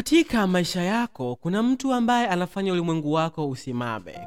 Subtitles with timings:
[0.00, 4.18] Katika maisha yako kuna mtu ambaye anafanya ulimwengu wako usimame,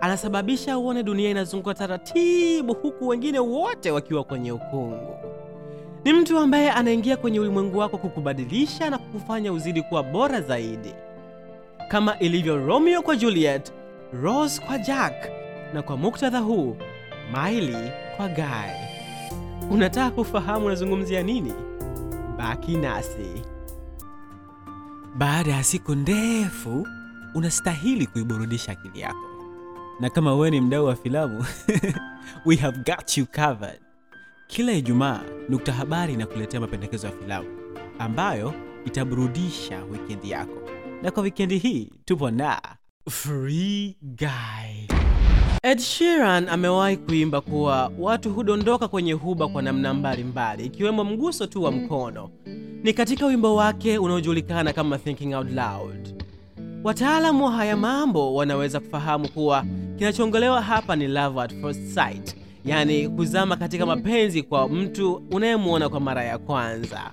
[0.00, 5.14] anasababisha uone dunia inazunguka taratibu, huku wengine wote wakiwa kwenye ukungu.
[6.04, 10.94] Ni mtu ambaye anaingia kwenye ulimwengu wako kukubadilisha na kukufanya uzidi kuwa bora zaidi,
[11.88, 13.72] kama ilivyo Romeo kwa Juliet,
[14.22, 15.14] Rose kwa Jack,
[15.74, 16.76] na kwa muktadha huu
[17.32, 18.70] Miley kwa Guy.
[19.70, 21.52] Unataka kufahamu unazungumzia nini?
[22.38, 23.53] Baki nasi.
[25.16, 26.86] Baada ya siku ndefu,
[27.34, 29.28] unastahili kuiburudisha akili yako,
[30.00, 31.44] na kama wewe ni mdau wa filamu
[32.46, 33.80] we have got you covered.
[34.46, 37.48] Kila Ijumaa Nukta Habari inakuletea mapendekezo ya filamu
[37.98, 38.54] ambayo
[38.86, 40.68] itaburudisha wikendi yako,
[41.02, 42.60] na kwa wikendi hii tupo na
[43.10, 44.88] Free Guy.
[45.62, 51.62] Ed Sheeran amewahi kuimba kuwa watu hudondoka kwenye huba kwa namna mbalimbali ikiwemo mguso tu
[51.62, 52.30] wa mkono.
[52.84, 56.24] Ni katika wimbo wake unaojulikana kama Thinking Out Loud.
[56.84, 59.64] Wataalamu wa haya mambo wanaweza kufahamu kuwa
[59.98, 66.00] kinachoongelewa hapa ni love at first sight, yaani kuzama katika mapenzi kwa mtu unayemwona kwa
[66.00, 67.10] mara ya kwanza.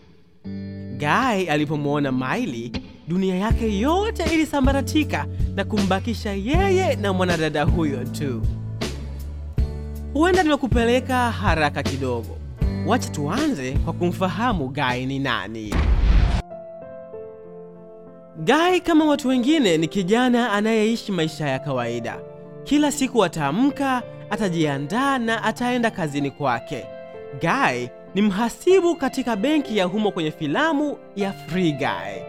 [0.97, 2.71] Guy alipomwona Miley,
[3.07, 8.41] dunia yake yote ilisambaratika na kumbakisha yeye na mwanadada huyo tu.
[10.13, 12.40] Huenda nimekupeleka haraka kidogo.
[12.87, 15.73] Wacha tuanze kwa kumfahamu Guy ni nani.
[18.37, 22.19] Guy kama watu wengine ni kijana anayeishi maisha ya kawaida.
[22.63, 26.85] Kila siku ataamka, atajiandaa na ataenda kazini kwake.
[27.41, 32.21] Guy ni mhasibu katika benki ya humo kwenye filamu ya Free Guy.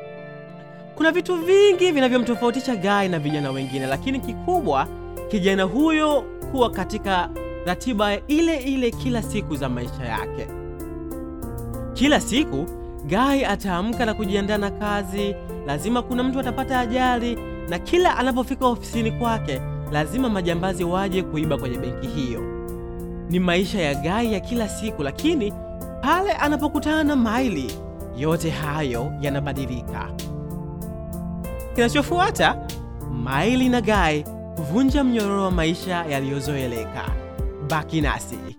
[0.94, 4.88] Kuna vitu vingi vinavyomtofautisha Guy na vijana wengine, lakini kikubwa,
[5.30, 7.30] kijana huyo kuwa katika
[7.66, 10.46] ratiba ile ile kila siku za maisha yake.
[11.94, 12.66] Kila siku
[13.06, 15.34] Guy ataamka na kujiandaa na kazi.
[15.66, 19.60] Lazima kuna mtu atapata ajali, na kila anapofika ofisini kwake
[19.92, 22.40] lazima majambazi waje kuiba kwenye benki hiyo.
[23.30, 25.52] Ni maisha ya Guy ya kila siku, lakini
[26.02, 27.70] pale anapokutana na Miley,
[28.16, 30.08] yote hayo yanabadilika.
[31.74, 32.56] Kinachofuata,
[33.24, 34.22] Miley na Guy
[34.56, 37.04] kuvunja mnyororo wa maisha yaliyozoeleka.
[37.72, 38.58] Baki nasi.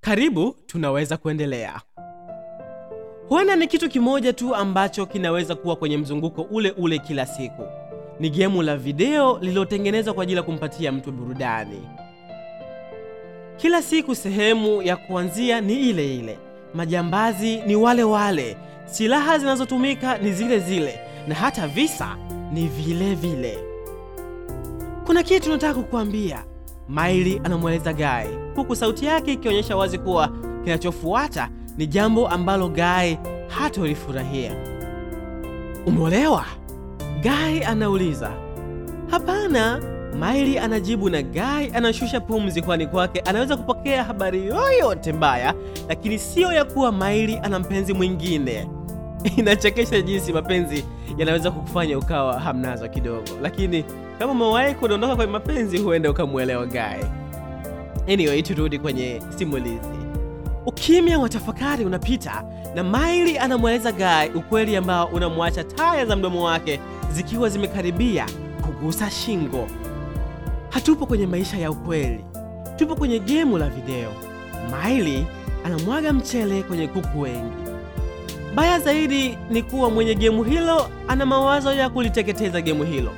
[0.00, 1.80] Karibu, tunaweza kuendelea.
[3.30, 7.62] Huenda ni kitu kimoja tu ambacho kinaweza kuwa kwenye mzunguko ule ule kila siku.
[8.20, 11.88] Ni gemu la video lililotengenezwa kwa ajili ya kumpatia mtu burudani.
[13.56, 16.38] Kila siku sehemu ya kuanzia ni ile ile,
[16.74, 22.16] majambazi ni wale wale, silaha zinazotumika ni zile zile, na hata visa
[22.52, 23.58] ni vile vile.
[25.06, 26.44] Kuna kitu nataka kukuambia,
[26.88, 30.28] Miley anamweleza Guy, huku sauti yake ikionyesha wazi kuwa
[30.64, 31.48] kinachofuata
[31.80, 33.14] ni jambo ambalo Guy
[33.48, 34.52] hatolifurahia.
[35.86, 36.44] Umeolewa?
[37.22, 38.30] Guy anauliza.
[39.10, 39.80] Hapana,
[40.20, 45.54] Miley anajibu na Guy anashusha pumzi, kwani kwake anaweza kupokea habari yoyote mbaya,
[45.88, 48.68] lakini siyo ya kuwa Miley ana mpenzi mwingine.
[49.36, 50.84] Inachekesha jinsi mapenzi
[51.18, 53.84] yanaweza kukufanya ukawa hamnazo kidogo, lakini
[54.18, 57.04] kama umewahi kudondoka kwenye mapenzi, huenda ukamwelewa Guy.
[58.14, 59.99] Anyway, turudi kwenye simulizi.
[60.70, 62.44] Ukimya wa tafakari unapita
[62.74, 66.80] na Miley anamweleza Guy ukweli ambao unamwacha taya za mdomo wake
[67.12, 68.26] zikiwa zimekaribia
[68.62, 69.66] kugusa shingo.
[70.68, 72.24] Hatupo kwenye maisha ya ukweli,
[72.76, 74.12] tupo kwenye gemu la video.
[74.84, 75.24] Miley
[75.64, 77.52] anamwaga mchele kwenye kuku wengi.
[78.54, 83.10] Baya zaidi ni kuwa mwenye gemu hilo ana mawazo ya kuliteketeza gemu hilo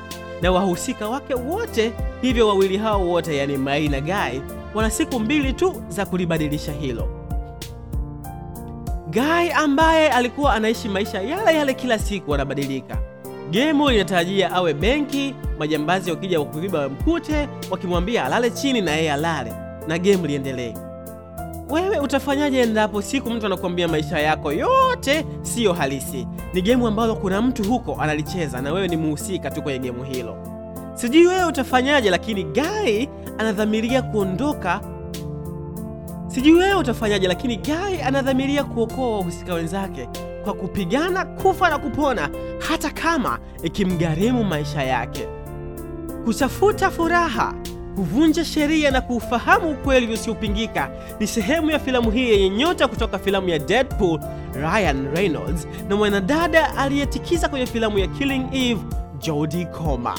[0.43, 1.93] na wahusika wake wote,
[2.23, 4.41] hivyo wawili hao wote, yani Miley na Guy,
[4.75, 7.22] wana siku mbili tu za kulibadilisha hilo.
[9.13, 12.99] Guy ambaye alikuwa anaishi maisha yale yale kila siku anabadilika.
[13.51, 19.53] Gemu linatarajia awe benki, majambazi wakija wakuiba mkute, wakimwambia alale chini na yeye alale,
[19.89, 20.75] na gemu liendelee.
[21.71, 26.27] Wewe utafanyaje endapo siku mtu anakuambia maisha yako yote siyo halisi?
[26.55, 30.37] Ni gemu ambalo kuna mtu huko analicheza na wewe ni muhusika tu kwenye gemu hilo.
[30.95, 33.07] Sijui wewe utafanyaje, lakini Guy
[33.39, 34.81] anadhamiria kuondoka
[36.35, 40.09] Sijui wewe utafanyaje, lakini Guy anadhamiria kuokoa wahusika wenzake
[40.45, 42.31] kwa kupigana kufa na kupona,
[42.69, 45.29] hata kama ikimgharimu maisha yake.
[46.25, 47.55] Kutafuta furaha,
[47.97, 50.91] kuvunja sheria na kuufahamu ukweli usiopingika
[51.21, 54.21] ni sehemu ya filamu hii yenye nyota kutoka filamu ya Deadpool,
[54.55, 58.81] Ryan Reynolds, na mwanadada aliyetikisa kwenye filamu ya Killing Eve,
[59.19, 60.15] Jodie Comer.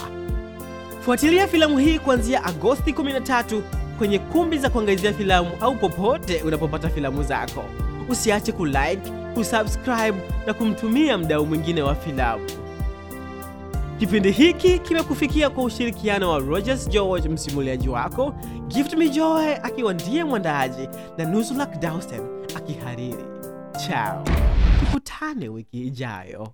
[1.05, 3.61] Fuatilia filamu hii kuanzia Agosti 13
[3.97, 7.63] kwenye kumbi za kuangazia filamu au popote unapopata filamu zako.
[8.09, 10.13] Usiache kulike, kusubscribe
[10.47, 12.43] na kumtumia mdau mwingine wa filamu.
[13.99, 18.33] Kipindi hiki kimekufikia kwa ushirikiano wa Rogers George, msimuliaji wako,
[18.67, 22.19] Gift Me Joy akiwa ndiye mwandaaji na Nuzulak Dawson
[22.55, 23.23] akihariri.
[23.87, 24.23] Chao,
[24.79, 26.47] tukutane wiki ijayo.